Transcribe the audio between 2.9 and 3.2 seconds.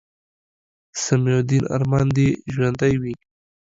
وي